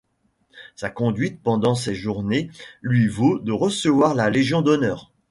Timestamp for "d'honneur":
4.63-5.11